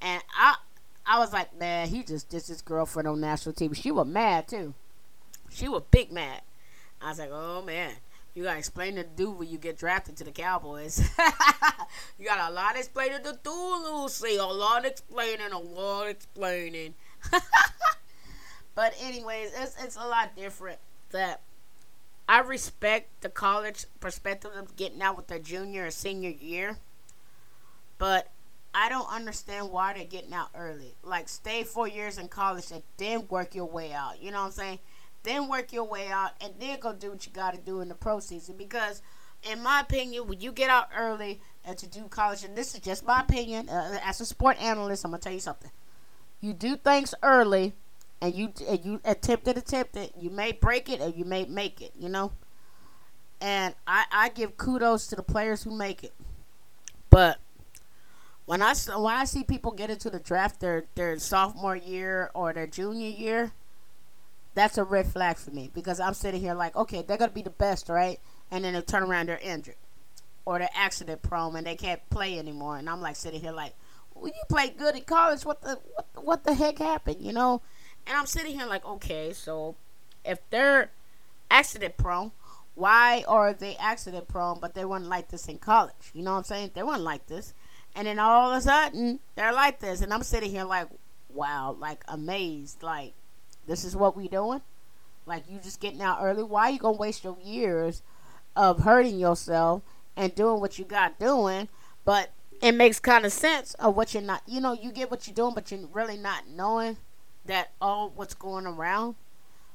And 0.00 0.22
I, 0.32 0.56
I 1.08 1.18
was 1.18 1.32
like, 1.32 1.58
man, 1.58 1.88
he 1.88 2.02
just 2.02 2.28
dissed 2.28 2.48
his 2.48 2.60
girlfriend 2.60 3.08
on 3.08 3.18
national 3.18 3.54
TV. 3.54 3.74
She 3.74 3.90
was 3.90 4.06
mad 4.06 4.46
too. 4.46 4.74
She 5.50 5.66
was 5.66 5.82
big 5.90 6.12
mad. 6.12 6.42
I 7.00 7.08
was 7.08 7.18
like, 7.18 7.30
oh 7.32 7.62
man, 7.62 7.92
you 8.34 8.44
gotta 8.44 8.58
explain 8.58 8.96
to 8.96 9.04
do 9.04 9.30
when 9.30 9.48
you 9.48 9.56
get 9.56 9.78
drafted 9.78 10.18
to 10.18 10.24
the 10.24 10.30
Cowboys. 10.30 11.00
you 12.18 12.26
got 12.26 12.50
a 12.50 12.52
lot 12.52 12.76
explaining 12.76 13.22
to 13.22 13.38
do, 13.42 13.50
Lucy. 13.50 14.36
A 14.36 14.44
lot 14.44 14.84
explaining, 14.84 15.50
a 15.50 15.58
lot 15.58 16.08
explaining. 16.08 16.94
but 18.74 18.94
anyways, 19.00 19.52
it's 19.58 19.82
it's 19.82 19.96
a 19.96 20.06
lot 20.06 20.36
different. 20.36 20.78
That 21.12 21.40
I 22.28 22.40
respect 22.40 23.22
the 23.22 23.30
college 23.30 23.86
perspective 23.98 24.50
of 24.54 24.76
getting 24.76 25.00
out 25.00 25.16
with 25.16 25.28
their 25.28 25.38
junior 25.38 25.86
or 25.86 25.90
senior 25.90 26.28
year, 26.28 26.76
but 27.96 28.28
I 28.80 28.88
don't 28.88 29.12
understand 29.12 29.72
why 29.72 29.92
they're 29.92 30.04
getting 30.04 30.32
out 30.32 30.50
early. 30.56 30.94
Like, 31.02 31.28
stay 31.28 31.64
four 31.64 31.88
years 31.88 32.16
in 32.16 32.28
college 32.28 32.70
and 32.70 32.84
then 32.96 33.26
work 33.28 33.56
your 33.56 33.64
way 33.64 33.92
out. 33.92 34.22
You 34.22 34.30
know 34.30 34.38
what 34.38 34.46
I'm 34.46 34.52
saying? 34.52 34.78
Then 35.24 35.48
work 35.48 35.72
your 35.72 35.82
way 35.82 36.06
out 36.06 36.30
and 36.40 36.54
then 36.60 36.78
go 36.78 36.92
do 36.92 37.10
what 37.10 37.26
you 37.26 37.32
got 37.32 37.54
to 37.54 37.60
do 37.60 37.80
in 37.80 37.88
the 37.88 37.96
pro 37.96 38.20
season. 38.20 38.54
Because, 38.56 39.02
in 39.42 39.64
my 39.64 39.80
opinion, 39.80 40.28
when 40.28 40.40
you 40.40 40.52
get 40.52 40.70
out 40.70 40.90
early 40.96 41.40
and 41.64 41.76
to 41.76 41.88
do 41.88 42.04
college, 42.04 42.44
and 42.44 42.54
this 42.54 42.72
is 42.72 42.80
just 42.80 43.04
my 43.04 43.22
opinion, 43.22 43.68
uh, 43.68 43.98
as 44.04 44.20
a 44.20 44.24
sport 44.24 44.62
analyst, 44.62 45.04
I'm 45.04 45.10
gonna 45.10 45.20
tell 45.20 45.32
you 45.32 45.40
something. 45.40 45.72
You 46.40 46.52
do 46.52 46.76
things 46.76 47.16
early, 47.20 47.72
and 48.20 48.32
you 48.32 48.52
and 48.68 48.84
you 48.84 49.00
attempt 49.04 49.48
it, 49.48 49.58
attempt 49.58 49.96
it. 49.96 50.12
You 50.16 50.30
may 50.30 50.52
break 50.52 50.88
it, 50.88 51.00
or 51.00 51.08
you 51.08 51.24
may 51.24 51.46
make 51.46 51.82
it. 51.82 51.94
You 51.98 52.10
know. 52.10 52.30
And 53.40 53.74
I 53.88 54.04
I 54.12 54.28
give 54.28 54.56
kudos 54.56 55.08
to 55.08 55.16
the 55.16 55.24
players 55.24 55.64
who 55.64 55.76
make 55.76 56.04
it, 56.04 56.14
but 57.10 57.40
when 58.48 58.62
I 58.62 58.72
when 58.96 59.14
I 59.14 59.26
see 59.26 59.44
people 59.44 59.72
get 59.72 59.90
into 59.90 60.08
the 60.08 60.18
draft 60.18 60.60
their 60.60 60.86
their 60.94 61.18
sophomore 61.18 61.76
year 61.76 62.30
or 62.32 62.54
their 62.54 62.66
junior 62.66 63.10
year, 63.10 63.52
that's 64.54 64.78
a 64.78 64.84
red 64.84 65.06
flag 65.06 65.36
for 65.36 65.50
me 65.50 65.70
because 65.74 66.00
I'm 66.00 66.14
sitting 66.14 66.40
here 66.40 66.54
like, 66.54 66.74
okay, 66.74 67.02
they're 67.02 67.18
gonna 67.18 67.30
be 67.30 67.42
the 67.42 67.50
best, 67.50 67.90
right? 67.90 68.18
And 68.50 68.64
then 68.64 68.72
they 68.72 68.80
turn 68.80 69.02
around, 69.02 69.28
they're 69.28 69.36
injured 69.36 69.74
or 70.46 70.58
they're 70.58 70.70
accident 70.74 71.20
prone 71.20 71.56
and 71.56 71.66
they 71.66 71.76
can't 71.76 72.00
play 72.08 72.38
anymore. 72.38 72.78
And 72.78 72.88
I'm 72.88 73.02
like 73.02 73.16
sitting 73.16 73.42
here 73.42 73.52
like, 73.52 73.74
well, 74.14 74.28
you 74.28 74.42
played 74.48 74.78
good 74.78 74.96
in 74.96 75.02
college. 75.02 75.44
What 75.44 75.60
the 75.60 75.78
what 75.92 76.06
what 76.14 76.44
the 76.44 76.54
heck 76.54 76.78
happened? 76.78 77.18
You 77.20 77.34
know? 77.34 77.60
And 78.06 78.16
I'm 78.16 78.24
sitting 78.24 78.58
here 78.58 78.66
like, 78.66 78.86
okay, 78.86 79.34
so 79.34 79.76
if 80.24 80.38
they're 80.48 80.90
accident 81.50 81.98
prone, 81.98 82.32
why 82.74 83.24
are 83.28 83.52
they 83.52 83.76
accident 83.76 84.26
prone 84.26 84.58
but 84.58 84.72
they 84.72 84.86
weren't 84.86 85.04
like 85.04 85.28
this 85.28 85.48
in 85.48 85.58
college? 85.58 86.12
You 86.14 86.22
know 86.22 86.32
what 86.32 86.38
I'm 86.38 86.44
saying? 86.44 86.70
They 86.72 86.82
weren't 86.82 87.02
like 87.02 87.26
this. 87.26 87.52
And 87.98 88.06
then 88.06 88.20
all 88.20 88.52
of 88.52 88.56
a 88.56 88.60
sudden, 88.60 89.18
they're 89.34 89.52
like 89.52 89.80
this. 89.80 90.02
And 90.02 90.14
I'm 90.14 90.22
sitting 90.22 90.52
here 90.52 90.62
like, 90.62 90.86
wow, 91.34 91.76
like 91.80 92.04
amazed. 92.06 92.80
Like, 92.80 93.12
this 93.66 93.82
is 93.82 93.96
what 93.96 94.16
we 94.16 94.28
doing? 94.28 94.60
Like, 95.26 95.42
you 95.50 95.58
just 95.58 95.80
getting 95.80 96.00
out 96.00 96.20
early? 96.22 96.44
Why 96.44 96.68
you 96.68 96.78
going 96.78 96.94
to 96.94 97.00
waste 97.00 97.24
your 97.24 97.36
years 97.42 98.02
of 98.54 98.84
hurting 98.84 99.18
yourself 99.18 99.82
and 100.16 100.32
doing 100.32 100.60
what 100.60 100.78
you 100.78 100.84
got 100.84 101.18
doing? 101.18 101.66
But 102.04 102.30
it 102.62 102.70
makes 102.70 103.00
kind 103.00 103.26
of 103.26 103.32
sense 103.32 103.74
of 103.74 103.96
what 103.96 104.14
you're 104.14 104.22
not, 104.22 104.42
you 104.46 104.60
know, 104.60 104.74
you 104.74 104.92
get 104.92 105.10
what 105.10 105.26
you're 105.26 105.34
doing, 105.34 105.54
but 105.56 105.72
you're 105.72 105.80
really 105.92 106.16
not 106.16 106.44
knowing 106.48 106.98
that 107.46 107.72
all 107.80 108.12
what's 108.14 108.34
going 108.34 108.64
around 108.64 109.16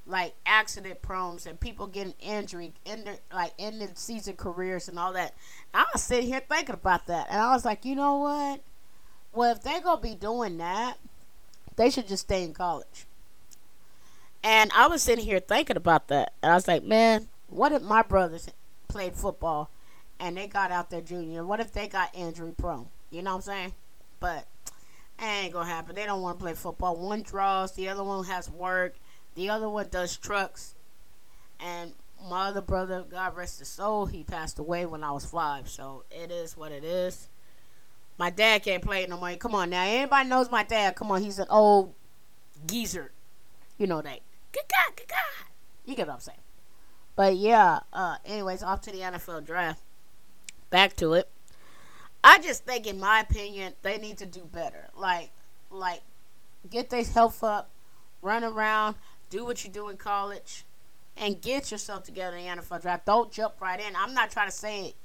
like 0.05 0.35
accident 0.45 1.01
prones 1.01 1.45
and 1.45 1.59
people 1.59 1.87
getting 1.87 2.13
injury, 2.19 2.73
in 2.85 3.05
the, 3.05 3.19
like 3.33 3.53
ending 3.57 3.95
season 3.95 4.35
careers 4.35 4.87
and 4.87 4.99
all 4.99 5.13
that. 5.13 5.33
I 5.73 5.85
was 5.93 6.03
sitting 6.03 6.27
here 6.27 6.41
thinking 6.47 6.75
about 6.75 7.07
that, 7.07 7.27
and 7.29 7.39
I 7.39 7.53
was 7.53 7.65
like, 7.65 7.85
you 7.85 7.95
know 7.95 8.17
what? 8.17 8.61
Well, 9.33 9.51
if 9.51 9.63
they're 9.63 9.81
gonna 9.81 10.01
be 10.01 10.15
doing 10.15 10.57
that, 10.57 10.97
they 11.75 11.89
should 11.89 12.07
just 12.07 12.23
stay 12.23 12.43
in 12.43 12.53
college. 12.53 13.05
And 14.43 14.71
I 14.75 14.87
was 14.87 15.01
sitting 15.01 15.25
here 15.25 15.39
thinking 15.39 15.77
about 15.77 16.09
that. 16.09 16.33
And 16.43 16.51
I 16.51 16.55
was 16.55 16.67
like, 16.67 16.83
man, 16.83 17.29
what 17.47 17.71
if 17.71 17.81
my 17.81 18.01
brothers 18.01 18.49
played 18.89 19.15
football 19.15 19.69
and 20.19 20.35
they 20.35 20.47
got 20.47 20.71
out 20.71 20.89
there 20.89 21.01
junior? 21.01 21.45
What 21.45 21.61
if 21.61 21.71
they 21.71 21.87
got 21.87 22.13
injury 22.13 22.51
prone? 22.51 22.87
You 23.09 23.21
know 23.21 23.31
what 23.31 23.37
I'm 23.37 23.41
saying? 23.41 23.73
But 24.19 24.45
it 25.17 25.23
ain't 25.23 25.53
gonna 25.53 25.69
happen. 25.69 25.95
They 25.95 26.05
don't 26.05 26.21
want 26.21 26.39
to 26.39 26.43
play 26.43 26.53
football. 26.53 26.97
One 26.97 27.21
draws, 27.21 27.71
the 27.71 27.87
other 27.87 28.03
one 28.03 28.25
has 28.25 28.49
work, 28.49 28.95
the 29.35 29.49
other 29.49 29.69
one 29.69 29.87
does 29.89 30.17
trucks. 30.17 30.75
And 31.59 31.93
my 32.29 32.47
other 32.47 32.61
brother, 32.61 33.03
God 33.09 33.35
rest 33.35 33.59
his 33.59 33.67
soul, 33.67 34.05
he 34.05 34.23
passed 34.23 34.59
away 34.59 34.85
when 34.85 35.03
I 35.03 35.11
was 35.11 35.25
five. 35.25 35.69
So 35.69 36.03
it 36.11 36.31
is 36.31 36.57
what 36.57 36.71
it 36.71 36.83
is. 36.83 37.29
My 38.17 38.29
dad 38.29 38.63
can't 38.63 38.83
play 38.83 39.05
no 39.07 39.17
more. 39.17 39.33
Come 39.35 39.55
on 39.55 39.69
now. 39.71 39.83
Anybody 39.83 40.29
knows 40.29 40.51
my 40.51 40.63
dad. 40.63 40.95
Come 40.95 41.11
on, 41.11 41.21
he's 41.21 41.39
an 41.39 41.47
old 41.49 41.93
geezer. 42.65 43.11
You 43.77 43.87
know 43.87 44.01
that. 44.01 44.19
Good 44.51 44.63
God, 44.69 44.95
good 44.95 45.07
God. 45.07 45.47
You 45.85 45.95
get 45.95 46.07
what 46.07 46.13
I'm 46.13 46.19
saying. 46.19 46.37
But 47.15 47.35
yeah, 47.37 47.79
uh, 47.91 48.17
anyways, 48.25 48.63
off 48.63 48.81
to 48.81 48.91
the 48.91 48.99
NFL 48.99 49.45
draft. 49.45 49.81
Back 50.69 50.95
to 50.97 51.13
it. 51.13 51.29
I 52.23 52.39
just 52.39 52.65
think, 52.65 52.87
in 52.87 52.99
my 52.99 53.19
opinion, 53.19 53.73
they 53.81 53.97
need 53.97 54.17
to 54.19 54.25
do 54.25 54.41
better. 54.51 54.87
Like, 54.95 55.29
like, 55.69 56.01
get 56.69 56.89
their 56.89 57.03
health 57.03 57.43
up, 57.43 57.69
run 58.21 58.43
around, 58.43 58.95
do 59.29 59.45
what 59.45 59.63
you 59.63 59.69
do 59.69 59.89
in 59.89 59.97
college, 59.97 60.65
and 61.17 61.41
get 61.41 61.71
yourself 61.71 62.03
together 62.03 62.37
in 62.37 62.55
the 62.55 62.61
NFL 62.61 62.81
draft. 62.81 63.05
Don't 63.05 63.31
jump 63.31 63.61
right 63.61 63.79
in. 63.79 63.95
I'm 63.95 64.13
not 64.13 64.31
trying 64.31 64.49
to 64.49 64.55
say 64.55 64.87
it. 64.87 64.95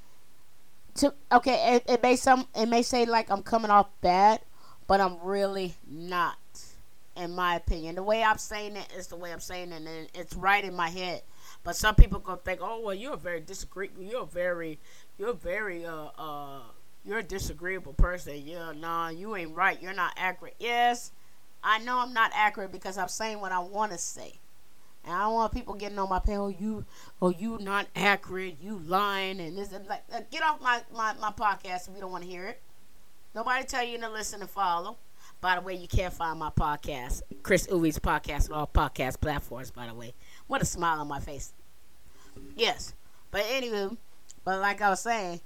To 0.97 1.15
okay, 1.33 1.77
it, 1.77 1.85
it 1.89 2.03
may 2.03 2.17
some 2.17 2.47
it 2.55 2.67
may 2.67 2.83
say 2.83 3.05
like 3.05 3.31
I'm 3.31 3.43
coming 3.43 3.71
off 3.71 3.89
bad, 4.01 4.41
but 4.87 5.01
I'm 5.01 5.19
really 5.23 5.75
not. 5.89 6.37
In 7.17 7.35
my 7.35 7.57
opinion, 7.57 7.97
the 7.97 8.03
way 8.05 8.23
I'm 8.23 8.39
saying 8.39 8.77
it 8.77 8.93
is 8.97 9.09
the 9.09 9.17
way 9.17 9.33
I'm 9.33 9.41
saying 9.41 9.73
it, 9.73 9.83
and 9.83 10.09
it's 10.15 10.35
right 10.37 10.65
in 10.65 10.75
my 10.75 10.89
head. 10.89 11.23
But 11.65 11.75
some 11.75 11.97
people 11.97 12.21
gonna 12.21 12.39
think, 12.39 12.61
oh 12.63 12.81
well, 12.81 12.95
you're 12.95 13.17
very 13.17 13.41
disagreeable. 13.41 14.03
You're 14.03 14.27
very, 14.27 14.79
you're 15.19 15.35
very 15.35 15.85
uh 15.85 16.11
uh 16.17 16.61
you're 17.05 17.19
a 17.19 17.23
disagreeable 17.23 17.95
person. 17.95 18.43
Yeah, 18.45 18.73
nah, 18.73 19.09
you 19.09 19.35
ain't 19.35 19.57
right. 19.57 19.81
You're 19.81 19.95
not 19.95 20.13
accurate. 20.17 20.57
Yes, 20.59 21.13
I 21.63 21.79
know 21.81 21.99
I'm 21.99 22.13
not 22.13 22.31
accurate 22.35 22.73
because 22.73 22.99
I'm 22.99 23.09
saying 23.09 23.41
what 23.41 23.53
I 23.53 23.59
want 23.59 23.93
to 23.93 23.99
say. 23.99 24.39
And 25.05 25.15
I 25.15 25.21
don't 25.21 25.35
want 25.35 25.53
people 25.53 25.75
getting 25.75 25.99
on 25.99 26.09
my 26.09 26.19
page. 26.19 26.37
Oh, 26.37 26.49
you, 26.49 26.85
oh, 27.23 27.31
you 27.31 27.59
not 27.61 27.87
accurate. 27.97 28.57
You 28.61 28.79
lying 28.79 29.41
and 29.41 29.57
this 29.57 29.73
and 29.73 29.87
like. 29.87 30.03
Get 30.31 30.43
off 30.43 30.61
my, 30.61 30.83
my 30.95 31.15
my 31.21 31.31
podcast 31.31 31.89
if 31.89 31.95
you 31.95 32.01
don't 32.01 32.13
want 32.13 32.25
to 32.25 32.31
hear 32.31 32.47
it. 32.47 32.61
Nobody 33.35 33.65
tell 33.65 33.85
you 33.85 33.99
to 33.99 34.11
listen 34.11 34.41
and 34.41 34.51
follow. 34.51 34.97
By 35.41 35.55
the 35.55 35.61
way, 35.61 35.75
you 35.75 35.87
can't 35.87 36.13
find 36.13 36.39
my 36.39 36.51
podcast, 36.51 37.23
Khris 37.43 37.69
Ooowee's 37.69 37.99
podcast, 37.99 38.51
on 38.51 38.57
all 38.57 38.67
podcast 38.67 39.21
platforms. 39.21 39.71
By 39.71 39.87
the 39.87 39.95
way, 39.95 40.15
what 40.49 40.61
a 40.61 40.65
smile 40.65 41.01
on 41.01 41.07
my 41.07 41.21
face. 41.21 41.53
Yes, 42.57 42.95
but 43.31 43.45
anyway, 43.49 43.91
but 44.45 44.61
like 44.61 44.83
I 44.83 44.91
was 44.91 45.01
saying, 45.01 45.41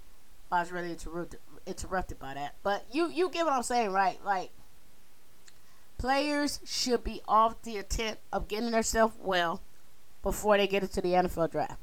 I 0.50 0.60
was 0.60 0.72
really 0.72 0.90
interrupted 0.90 1.40
interrupted 1.66 2.18
by 2.18 2.34
that. 2.34 2.54
But 2.62 2.86
you 2.90 3.10
you 3.10 3.28
get 3.28 3.44
what 3.44 3.52
I'm 3.52 3.62
saying, 3.62 3.90
right? 3.90 4.18
Like 4.24 4.50
players 6.02 6.58
should 6.64 7.04
be 7.04 7.22
off 7.28 7.62
the 7.62 7.76
intent 7.76 8.18
of 8.32 8.48
getting 8.48 8.72
themselves 8.72 9.14
well 9.20 9.62
before 10.24 10.56
they 10.56 10.66
get 10.66 10.82
into 10.82 11.00
the 11.00 11.10
NFL 11.10 11.52
draft. 11.52 11.78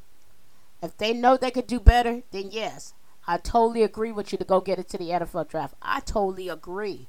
If 0.84 0.98
they 0.98 1.14
know 1.14 1.38
they 1.38 1.52
could 1.52 1.68
do 1.68 1.80
better, 1.80 2.24
then 2.32 2.50
yes, 2.52 2.94
I 3.26 3.38
totally 3.38 3.82
agree 3.82 4.12
with 4.12 4.34
you 4.34 4.38
to 4.38 4.44
go 4.44 4.60
get 4.60 4.78
into 4.78 4.98
the 4.98 5.06
NFL 5.06 5.48
draft. 5.48 5.76
I 5.82 6.02
totally 6.02 6.50
agree. 6.50 7.08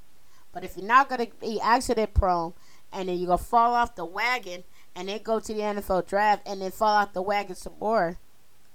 But 0.53 0.63
if 0.63 0.77
you're 0.77 0.87
not 0.87 1.09
going 1.09 1.27
to 1.27 1.33
be 1.41 1.61
accident 1.61 2.15
prone 2.15 2.53
and 2.93 3.09
then 3.09 3.19
you're 3.19 3.27
going 3.27 3.39
to 3.39 3.45
fall 3.45 3.75
off 3.75 3.97
the 3.97 4.05
wagon 4.05 4.63
and 4.95 5.09
then 5.09 5.21
go 5.25 5.41
to 5.41 5.53
the 5.53 5.63
NFL 5.63 6.07
draft 6.07 6.47
and 6.47 6.63
then 6.63 6.71
fall 6.71 6.95
off 6.95 7.13
the 7.13 7.23
wagon 7.23 7.57
some 7.57 7.75
more, 7.81 8.19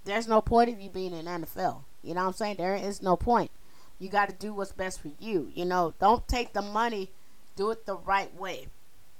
there's 0.03 0.27
no 0.27 0.41
point 0.41 0.69
of 0.69 0.81
you 0.81 0.89
being 0.89 1.13
in 1.13 1.25
NFL. 1.25 1.83
You 2.03 2.13
know 2.13 2.23
what 2.23 2.27
I'm 2.27 2.33
saying? 2.33 2.57
There 2.57 2.75
is 2.75 3.01
no 3.01 3.15
point. 3.15 3.49
You 3.97 4.09
got 4.09 4.27
to 4.27 4.35
do 4.35 4.53
what's 4.53 4.73
best 4.73 5.01
for 5.01 5.11
you. 5.21 5.53
You 5.55 5.63
know, 5.63 5.93
don't 6.01 6.27
take 6.27 6.51
the 6.51 6.61
money, 6.61 7.11
do 7.55 7.71
it 7.71 7.85
the 7.85 7.95
right 7.95 8.33
way. 8.35 8.67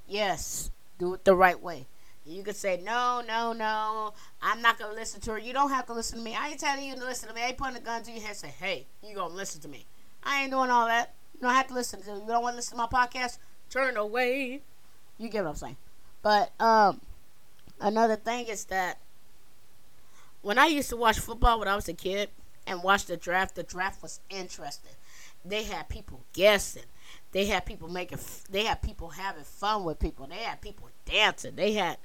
Yes, 0.07 0.71
do 0.99 1.13
it 1.13 1.25
the 1.25 1.35
right 1.35 1.61
way. 1.61 1.85
You 2.25 2.41
could 2.43 2.55
say, 2.55 2.81
no, 2.83 3.21
no, 3.27 3.53
no, 3.53 4.13
I'm 4.41 4.61
not 4.61 4.79
going 4.79 4.91
to 4.91 4.99
listen 4.99 5.21
to 5.21 5.31
her. 5.33 5.37
You 5.37 5.53
don't 5.53 5.69
have 5.69 5.85
to 5.87 5.93
listen 5.93 6.17
to 6.17 6.23
me. 6.23 6.35
I 6.35 6.49
ain't 6.49 6.59
telling 6.59 6.85
you 6.85 6.95
to 6.95 7.05
listen 7.05 7.29
to 7.29 7.35
me. 7.35 7.41
I 7.41 7.47
ain't 7.47 7.57
putting 7.57 7.77
a 7.77 7.79
gun 7.79 8.01
to 8.03 8.11
your 8.11 8.21
head 8.21 8.29
and 8.29 8.37
say, 8.37 8.53
hey, 8.59 8.87
you 9.03 9.13
going 9.13 9.29
to 9.29 9.35
listen 9.35 9.61
to 9.61 9.67
me. 9.67 9.85
I 10.23 10.41
ain't 10.41 10.51
doing 10.51 10.71
all 10.71 10.87
that. 10.87 11.13
You 11.35 11.41
don't 11.41 11.53
have 11.53 11.67
to 11.67 11.73
listen 11.75 12.01
to 12.01 12.15
me. 12.15 12.21
You 12.21 12.27
don't 12.27 12.41
want 12.41 12.53
to 12.53 12.57
listen 12.57 12.77
to 12.77 12.83
my 12.83 12.87
podcast? 12.87 13.37
Turn 13.69 13.95
away. 13.95 14.61
You 15.19 15.29
get 15.29 15.43
what 15.43 15.51
I'm 15.51 15.55
saying. 15.55 15.77
But 16.23 16.51
um, 16.59 17.01
another 17.79 18.15
thing 18.15 18.47
is 18.47 18.65
that 18.65 18.97
when 20.41 20.57
I 20.57 20.65
used 20.65 20.89
to 20.89 20.97
watch 20.97 21.19
football 21.19 21.59
when 21.59 21.67
I 21.67 21.75
was 21.75 21.87
a 21.87 21.93
kid– 21.93 22.29
and 22.67 22.83
watch 22.83 23.05
the 23.05 23.17
draft. 23.17 23.55
The 23.55 23.63
draft 23.63 24.01
was 24.01 24.19
interesting. 24.29 24.91
They 25.43 25.63
had 25.63 25.89
people 25.89 26.21
guessing. 26.33 26.83
They 27.35 27.47
had 27.47 27.65
people 27.65 27.89
making. 27.89 28.19
They 28.49 28.63
had 28.63 28.81
people 28.81 29.09
having 29.09 29.43
fun 29.43 29.83
with 29.83 29.99
people. 29.99 30.25
They 30.25 30.37
had 30.37 30.61
people 30.61 30.87
dancing. 31.03 31.57
They 31.57 31.73
had, 31.73 31.97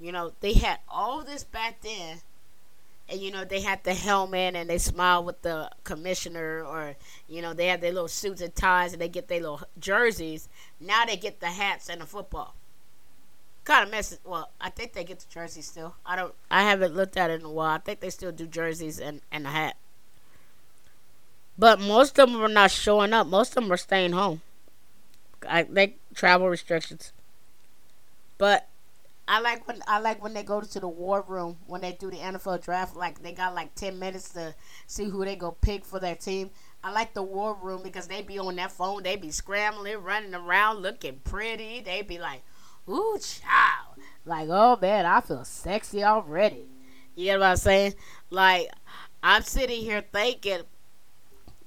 you 0.00 0.10
know, 0.10 0.32
they 0.40 0.54
had 0.54 0.78
all 0.88 1.22
this 1.22 1.44
back 1.44 1.82
then. 1.82 2.22
And 3.06 3.20
you 3.20 3.30
know 3.30 3.44
they 3.44 3.60
had 3.60 3.84
the 3.84 3.92
helmet 3.92 4.56
and 4.56 4.70
they 4.70 4.78
smile 4.78 5.22
with 5.22 5.42
the 5.42 5.70
commissioner, 5.84 6.64
or 6.64 6.96
you 7.28 7.42
know 7.42 7.52
they 7.52 7.66
had 7.66 7.82
their 7.82 7.92
little 7.92 8.08
suits 8.08 8.40
and 8.40 8.54
ties 8.54 8.94
and 8.94 9.02
they 9.02 9.08
get 9.10 9.28
their 9.28 9.40
little 9.40 9.60
jerseys. 9.78 10.48
Now 10.80 11.04
they 11.04 11.18
get 11.18 11.40
the 11.40 11.48
hats 11.48 11.90
and 11.90 12.00
the 12.00 12.06
football 12.06 12.54
kind 13.64 13.84
of 13.84 13.90
messes. 13.90 14.20
Well, 14.24 14.48
I 14.62 14.70
think 14.70 14.94
they 14.94 15.04
get 15.04 15.18
the 15.18 15.26
jerseys 15.28 15.66
still. 15.66 15.96
I 16.06 16.16
don't. 16.16 16.32
I 16.50 16.62
haven't 16.62 16.94
looked 16.94 17.18
at 17.18 17.28
it 17.28 17.40
in 17.40 17.46
a 17.46 17.50
while. 17.50 17.74
I 17.74 17.78
think 17.78 18.00
they 18.00 18.08
still 18.08 18.32
do 18.32 18.46
jerseys 18.46 18.98
and 18.98 19.20
and 19.30 19.46
a 19.46 19.50
hat. 19.50 19.76
But 21.58 21.80
most 21.80 22.18
of 22.18 22.32
them 22.32 22.40
are 22.40 22.48
not 22.48 22.70
showing 22.70 23.12
up. 23.12 23.26
Most 23.26 23.50
of 23.50 23.64
them 23.64 23.72
are 23.72 23.76
staying 23.76 24.12
home. 24.12 24.40
I 25.48 25.64
they 25.64 25.96
travel 26.14 26.48
restrictions. 26.48 27.12
But 28.38 28.68
I 29.28 29.40
like 29.40 29.66
when 29.68 29.82
I 29.86 30.00
like 30.00 30.22
when 30.22 30.34
they 30.34 30.42
go 30.42 30.60
to 30.60 30.80
the 30.80 30.88
war 30.88 31.24
room 31.26 31.56
when 31.66 31.80
they 31.80 31.92
do 31.92 32.10
the 32.10 32.16
NFL 32.16 32.62
draft. 32.62 32.96
Like 32.96 33.22
they 33.22 33.32
got 33.32 33.54
like 33.54 33.74
ten 33.74 33.98
minutes 33.98 34.30
to 34.30 34.54
see 34.86 35.04
who 35.04 35.24
they 35.24 35.36
go 35.36 35.52
pick 35.52 35.84
for 35.84 36.00
their 36.00 36.16
team. 36.16 36.50
I 36.82 36.92
like 36.92 37.14
the 37.14 37.22
war 37.22 37.56
room 37.60 37.82
because 37.82 38.08
they 38.08 38.22
be 38.22 38.38
on 38.38 38.56
that 38.56 38.72
phone. 38.72 39.02
They 39.02 39.16
be 39.16 39.30
scrambling, 39.30 40.02
running 40.02 40.34
around, 40.34 40.78
looking 40.78 41.20
pretty. 41.24 41.80
They 41.80 42.02
be 42.02 42.18
like, 42.18 42.42
"Ooh, 42.88 43.18
child!" 43.20 43.98
Like, 44.24 44.48
oh 44.50 44.78
man, 44.80 45.06
I 45.06 45.20
feel 45.20 45.44
sexy 45.44 46.02
already. 46.02 46.66
You 47.14 47.26
get 47.26 47.40
what 47.40 47.46
I'm 47.46 47.56
saying? 47.56 47.94
Like, 48.30 48.70
I'm 49.22 49.42
sitting 49.42 49.82
here 49.82 50.02
thinking 50.12 50.62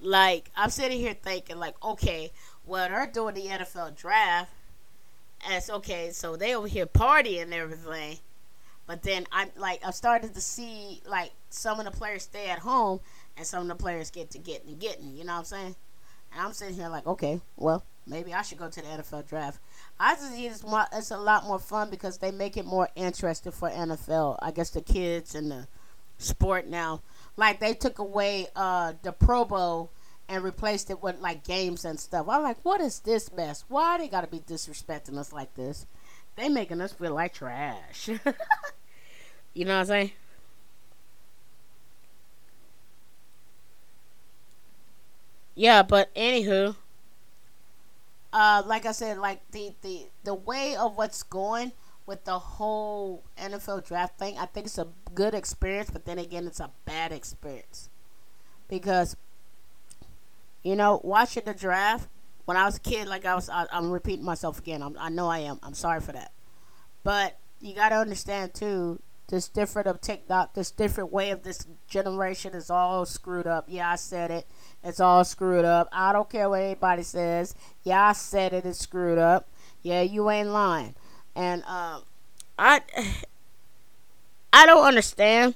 like 0.03 0.51
I'm 0.56 0.70
sitting 0.70 1.00
here 1.00 1.15
thinking, 1.15 1.58
like, 1.58 1.75
okay, 1.84 2.32
well 2.65 2.89
they're 2.89 3.08
doing 3.08 3.36
the 3.36 3.48
NFL 3.48 3.96
draft, 3.96 4.51
it's 5.50 5.70
okay, 5.70 6.12
so 6.12 6.36
they 6.36 6.55
over 6.55 6.67
here 6.67 6.86
partying 6.86 7.43
and 7.43 7.53
everything. 7.53 8.17
But 8.86 9.03
then 9.03 9.25
I'm 9.32 9.50
like 9.55 9.86
I 9.86 9.91
started 9.91 10.34
to 10.34 10.41
see 10.41 11.01
like 11.05 11.32
some 11.50 11.79
of 11.79 11.86
the 11.86 11.91
players 11.91 12.24
stay 12.24 12.50
at 12.50 12.60
home 12.60 13.00
and 13.38 13.46
some 13.46 13.63
of 13.63 13.67
the 13.67 13.82
players 13.82 14.10
get 14.10 14.32
to 14.32 14.38
getting 14.38 14.70
and 14.70 14.79
getting, 14.79 15.15
you 15.15 15.24
know 15.24 15.34
what 15.34 15.39
I'm 15.39 15.46
saying? 15.46 15.75
And 16.32 16.41
I'm 16.41 16.53
sitting 16.53 16.75
here 16.75 16.89
like, 16.89 17.08
okay, 17.08 17.39
well, 17.55 17.84
maybe 18.05 18.34
I 18.34 18.41
should 18.41 18.58
go 18.58 18.70
to 18.70 18.82
the 18.82 18.88
NFL 18.88 19.27
draft. 19.27 19.60
I 20.00 20.15
just 20.15 20.32
think 20.32 20.51
it's, 20.51 20.63
more, 20.63 20.86
it's 20.91 21.12
a 21.12 21.17
lot 21.17 21.46
more 21.46 21.60
fun 21.60 21.89
because 21.89 22.17
they 22.17 22.32
make 22.32 22.58
it 22.58 22.65
more 22.65 22.89
interesting 22.96 23.51
for 23.51 23.70
NFL. 23.70 24.38
I 24.41 24.51
guess 24.51 24.72
the 24.72 24.82
kids 24.82 25.36
and 25.36 25.51
the 25.51 25.67
sport 26.17 26.67
now 26.67 27.01
like 27.38 27.60
they 27.60 27.74
took 27.74 28.00
away 28.00 28.48
uh, 28.55 28.93
the 29.01 29.12
Pro 29.12 29.46
Bowl 29.46 29.91
and 30.30 30.44
replaced 30.44 30.89
it 30.89 31.01
with 31.01 31.20
like 31.20 31.44
games 31.44 31.86
and 31.86 32.00
stuff. 32.00 32.27
I'm 32.30 32.44
like, 32.44 32.58
what 32.63 32.82
is 32.82 33.00
this 33.00 33.32
mess? 33.34 33.65
Why 33.68 33.98
they 33.98 34.08
gotta 34.08 34.27
be 34.27 34.39
disrespecting 34.39 35.18
us 35.18 35.34
like 35.34 35.53
this? 35.56 35.86
They 36.36 36.50
making 36.50 36.82
us 36.82 36.94
feel 36.94 37.13
like 37.13 37.34
trash. 37.34 38.08
you 39.53 39.65
know 39.65 39.74
what 39.75 39.82
I'm 39.82 39.86
saying? 39.86 40.12
Yeah, 45.56 45.84
but 45.84 46.13
anywho, 46.15 46.75
uh, 48.32 48.63
like 48.65 48.86
I 48.86 48.92
said, 48.92 49.18
like 49.20 49.42
the 49.51 49.74
the 49.82 50.08
the 50.24 50.34
way 50.34 50.75
of 50.75 50.98
what's 50.98 51.24
going 51.24 51.72
with 52.06 52.25
the 52.25 52.39
whole 52.39 53.24
NFL 53.38 53.86
draft 53.86 54.18
thing, 54.18 54.38
I 54.38 54.46
think 54.46 54.65
it's 54.68 54.77
a 54.77 54.88
good 55.13 55.34
experience, 55.34 55.89
but 55.92 56.06
then 56.06 56.18
again, 56.20 56.48
it's 56.48 56.60
a 56.60 56.72
bad 56.86 57.12
experience 57.12 57.89
because 58.68 59.15
you 60.63 60.75
know 60.75 61.01
watching 61.03 61.43
the 61.46 61.53
draft 61.53 62.08
when 62.46 62.58
I 62.58 62.65
was 62.65 62.77
a 62.77 62.79
kid, 62.79 63.08
like 63.08 63.25
I 63.25 63.36
was, 63.36 63.50
I, 63.50 63.65
am 63.72 63.91
repeating 63.91 64.25
myself 64.25 64.60
again. 64.60 64.82
I'm, 64.82 64.98
I 65.00 65.10
know 65.10 65.29
I 65.29 65.39
am. 65.39 65.60
I'm 65.63 65.74
sorry 65.74 66.01
for 66.01 66.12
that, 66.12 66.32
but 67.03 67.38
you 67.62 67.74
got 67.74 67.89
to 67.89 67.96
understand 67.96 68.53
too. 68.53 69.01
This 69.29 69.48
different 69.48 69.88
of 69.88 70.01
TikTok, 70.01 70.53
this 70.53 70.70
different 70.70 71.12
way 71.12 71.32
of 71.32 71.43
this 71.43 71.65
generation 71.88 72.53
is 72.53 72.70
all 72.70 73.05
screwed 73.05 73.48
up. 73.48 73.65
Yeah, 73.67 73.89
I 73.89 73.96
said 73.96 74.29
it. 74.29 74.46
It's 74.84 75.00
all 75.00 75.24
screwed 75.24 75.63
up. 75.63 75.88
I 75.91 76.12
don't 76.12 76.29
care 76.29 76.50
what 76.50 76.62
anybody 76.62 77.03
says. 77.03 77.55
Yeah, 77.84 78.10
I 78.10 78.12
said 78.12 78.53
it. 78.53 78.65
It's 78.65 78.79
screwed 78.79 79.17
up. 79.17 79.48
Yeah, 79.82 80.01
you 80.01 80.29
ain't 80.29 80.50
lying. 80.50 80.93
And 81.36 81.63
um, 81.63 82.03
I 82.60 82.82
I 84.53 84.65
don't 84.65 84.86
understand 84.86 85.55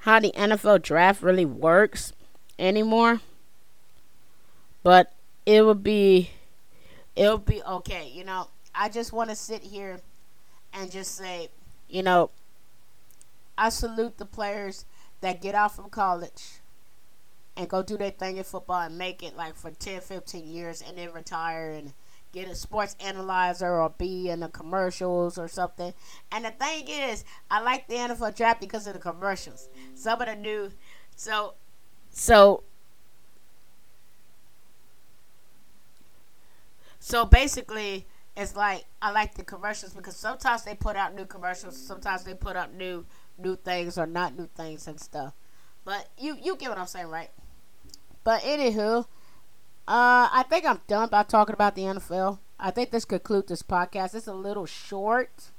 how 0.00 0.20
the 0.20 0.30
NFL 0.32 0.82
draft 0.82 1.22
really 1.22 1.46
works 1.46 2.12
anymore. 2.58 3.20
But 4.86 5.12
it 5.44 5.66
would 5.66 5.82
be 5.82 6.30
it 7.16 7.28
would 7.28 7.44
be 7.44 7.60
okay. 7.60 8.08
You 8.08 8.22
know, 8.22 8.46
I 8.72 8.88
just 8.88 9.12
want 9.12 9.30
to 9.30 9.34
sit 9.34 9.64
here 9.64 9.98
and 10.72 10.92
just 10.92 11.16
say, 11.16 11.48
you 11.88 12.04
know, 12.04 12.30
I 13.58 13.70
salute 13.70 14.18
the 14.18 14.26
players 14.26 14.84
that 15.22 15.42
get 15.42 15.56
out 15.56 15.74
from 15.74 15.90
college 15.90 16.60
and 17.56 17.68
go 17.68 17.82
do 17.82 17.96
their 17.96 18.12
thing 18.12 18.36
in 18.36 18.44
football 18.44 18.82
and 18.82 18.96
make 18.96 19.24
it 19.24 19.36
like 19.36 19.56
for 19.56 19.72
10, 19.72 20.02
15 20.02 20.46
years 20.46 20.84
and 20.86 20.96
then 20.96 21.12
retire 21.12 21.72
and 21.72 21.92
get 22.30 22.46
a 22.46 22.54
sports 22.54 22.94
analyzer 23.00 23.80
or 23.80 23.90
be 23.90 24.30
in 24.30 24.38
the 24.38 24.48
commercials 24.48 25.36
or 25.36 25.48
something. 25.48 25.94
And 26.30 26.44
the 26.44 26.52
thing 26.52 26.84
is, 26.86 27.24
I 27.50 27.60
like 27.60 27.88
the 27.88 27.96
NFL 27.96 28.36
draft 28.36 28.60
because 28.60 28.86
of 28.86 28.92
the 28.92 29.00
commercials. 29.00 29.68
Some 29.96 30.20
of 30.20 30.28
the 30.28 30.36
new, 30.36 30.70
so, 31.16 31.54
so, 32.12 32.62
so 37.06 37.24
basically, 37.24 38.04
it's 38.36 38.56
like 38.56 38.84
I 39.00 39.12
like 39.12 39.36
the 39.36 39.44
commercials 39.44 39.94
because 39.94 40.16
sometimes 40.16 40.64
they 40.64 40.74
put 40.74 40.96
out 40.96 41.14
new 41.14 41.24
commercials, 41.24 41.76
sometimes 41.76 42.24
they 42.24 42.34
put 42.34 42.56
out 42.56 42.74
new 42.74 43.06
new 43.38 43.54
things 43.54 43.96
or 43.96 44.08
not 44.08 44.36
new 44.36 44.48
things 44.56 44.88
and 44.88 44.98
stuff. 44.98 45.32
But 45.84 46.08
you 46.18 46.36
you 46.42 46.56
get 46.56 46.68
what 46.68 46.78
I'm 46.78 46.88
saying, 46.88 47.06
right? 47.06 47.30
But 48.24 48.42
anywho, 48.42 49.02
uh, 49.04 49.06
I 49.86 50.44
think 50.50 50.66
I'm 50.66 50.80
done 50.88 51.08
by 51.08 51.22
talking 51.22 51.52
about 51.52 51.76
the 51.76 51.82
NFL. 51.82 52.40
I 52.58 52.72
think 52.72 52.90
this 52.90 53.04
concludes 53.04 53.50
this 53.50 53.62
podcast. 53.62 54.16
It's 54.16 54.26
a 54.26 54.34
little 54.34 54.66
short. 54.66 55.52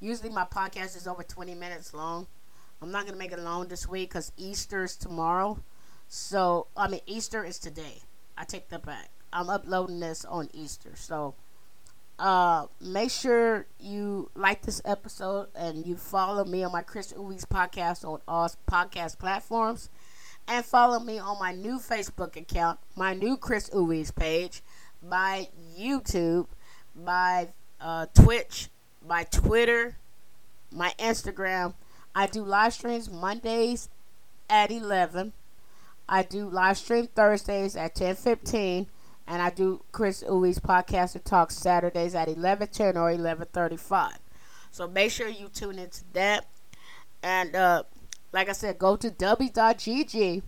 Usually 0.00 0.28
my 0.28 0.44
podcast 0.44 0.98
is 0.98 1.08
over 1.08 1.22
20 1.22 1.54
minutes 1.54 1.94
long. 1.94 2.26
I'm 2.82 2.90
not 2.90 3.06
gonna 3.06 3.16
make 3.16 3.32
it 3.32 3.38
long 3.38 3.68
this 3.68 3.88
week 3.88 4.10
because 4.10 4.32
Easter 4.36 4.84
is 4.84 4.96
tomorrow. 4.98 5.60
So 6.08 6.66
I 6.76 6.88
mean 6.88 7.00
Easter 7.06 7.42
is 7.42 7.58
today. 7.58 8.02
I 8.36 8.44
take 8.44 8.68
that 8.68 8.84
back. 8.84 9.10
I'm 9.32 9.48
uploading 9.48 10.00
this 10.00 10.24
on 10.24 10.48
Easter. 10.52 10.90
So 10.94 11.34
uh, 12.18 12.66
make 12.80 13.10
sure 13.10 13.66
you 13.78 14.30
like 14.34 14.62
this 14.62 14.82
episode 14.84 15.48
and 15.54 15.86
you 15.86 15.96
follow 15.96 16.44
me 16.44 16.62
on 16.64 16.72
my 16.72 16.82
Khris 16.82 17.12
Ooowee's 17.12 17.44
podcast 17.44 18.04
on 18.04 18.20
all 18.28 18.50
podcast 18.70 19.18
platforms. 19.18 19.88
And 20.48 20.64
follow 20.64 20.98
me 20.98 21.18
on 21.18 21.38
my 21.38 21.52
new 21.52 21.78
Facebook 21.78 22.34
account, 22.34 22.80
my 22.96 23.14
new 23.14 23.36
Khris 23.36 23.70
Ooowee's 23.70 24.10
page, 24.10 24.62
my 25.06 25.48
YouTube, 25.78 26.46
my 26.94 27.48
uh, 27.80 28.06
Twitch, 28.14 28.68
my 29.06 29.24
Twitter, 29.24 29.96
my 30.72 30.92
Instagram. 30.98 31.74
I 32.14 32.26
do 32.26 32.42
live 32.42 32.74
streams 32.74 33.08
Mondays 33.08 33.88
at 34.48 34.72
11. 34.72 35.32
I 36.08 36.24
do 36.24 36.48
live 36.48 36.76
stream 36.78 37.06
Thursdays 37.06 37.76
at 37.76 37.94
10:15 37.94 38.86
and 39.26 39.40
I 39.40 39.50
do 39.50 39.82
Khris 39.92 40.22
Ooowee's 40.24 40.58
podcast 40.58 41.14
and 41.14 41.24
talk 41.24 41.50
Saturdays 41.50 42.14
at 42.14 42.28
11:10 42.28 42.96
or 42.96 43.10
11:35. 43.10 44.18
So 44.70 44.88
make 44.88 45.10
sure 45.10 45.28
you 45.28 45.48
tune 45.48 45.78
into 45.78 46.04
that. 46.12 46.46
And 47.22 47.54
uh, 47.54 47.84
like 48.32 48.48
I 48.48 48.52
said, 48.52 48.78
go 48.78 48.96
to 48.96 49.10
w.gg, 49.10 50.42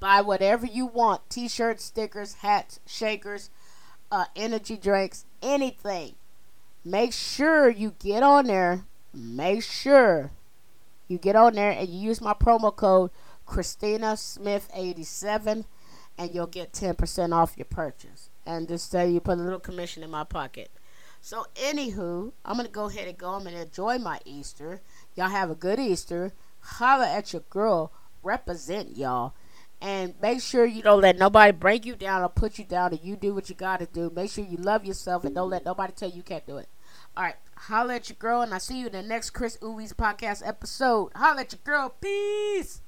buy 0.00 0.20
whatever 0.20 0.66
you 0.66 0.86
want: 0.86 1.28
t-shirts, 1.30 1.84
stickers, 1.84 2.34
hats, 2.34 2.80
shakers, 2.86 3.50
uh, 4.10 4.26
energy 4.36 4.76
drinks, 4.76 5.24
anything. 5.42 6.14
Make 6.84 7.12
sure 7.12 7.68
you 7.68 7.94
get 7.98 8.22
on 8.22 8.46
there. 8.46 8.84
Make 9.12 9.62
sure 9.62 10.32
you 11.08 11.18
get 11.18 11.36
on 11.36 11.54
there 11.54 11.70
and 11.70 11.88
you 11.88 11.98
use 11.98 12.20
my 12.20 12.34
promo 12.34 12.74
code 12.74 13.10
Christina 13.46 14.16
Smith 14.16 14.68
87 14.74 15.64
and 16.18 16.34
you'll 16.34 16.46
get 16.46 16.72
10% 16.72 17.32
off 17.32 17.56
your 17.56 17.64
purchase. 17.64 18.28
And 18.44 18.66
just 18.66 18.90
say 18.90 19.08
you 19.08 19.20
put 19.20 19.38
a 19.38 19.42
little 19.42 19.60
commission 19.60 20.02
in 20.02 20.10
my 20.10 20.24
pocket. 20.24 20.70
So, 21.20 21.46
anywho, 21.54 22.32
I'm 22.44 22.56
going 22.56 22.66
to 22.66 22.72
go 22.72 22.86
ahead 22.86 23.08
and 23.08 23.16
go. 23.16 23.30
I'm 23.30 23.42
going 23.42 23.54
to 23.54 23.62
enjoy 23.62 23.98
my 23.98 24.20
Easter. 24.24 24.80
Y'all 25.14 25.28
have 25.28 25.50
a 25.50 25.54
good 25.54 25.78
Easter. 25.78 26.32
Holla 26.60 27.08
at 27.08 27.32
your 27.32 27.42
girl. 27.50 27.92
Represent 28.22 28.96
y'all. 28.96 29.34
And 29.80 30.14
make 30.20 30.40
sure 30.40 30.64
you 30.64 30.82
don't 30.82 31.00
let 31.00 31.18
nobody 31.18 31.52
break 31.52 31.86
you 31.86 31.94
down 31.94 32.22
or 32.22 32.28
put 32.28 32.58
you 32.58 32.64
down 32.64 32.92
and 32.92 33.00
you 33.02 33.14
do 33.14 33.32
what 33.32 33.48
you 33.48 33.54
got 33.54 33.78
to 33.78 33.86
do. 33.86 34.10
Make 34.14 34.30
sure 34.30 34.44
you 34.44 34.56
love 34.56 34.84
yourself 34.84 35.24
and 35.24 35.34
don't 35.34 35.50
let 35.50 35.64
nobody 35.64 35.92
tell 35.92 36.08
you 36.08 36.16
you 36.16 36.22
can't 36.24 36.46
do 36.46 36.56
it. 36.58 36.68
All 37.16 37.24
right. 37.24 37.36
Holla 37.54 37.96
at 37.96 38.08
your 38.08 38.16
girl. 38.16 38.42
And 38.42 38.52
I'll 38.52 38.60
see 38.60 38.80
you 38.80 38.86
in 38.86 38.92
the 38.92 39.02
next 39.02 39.30
Khris 39.30 39.56
Ooowee's 39.58 39.92
podcast 39.92 40.46
episode. 40.46 41.12
Holla 41.14 41.42
at 41.42 41.52
your 41.52 41.60
girl. 41.62 41.94
Peace. 42.00 42.80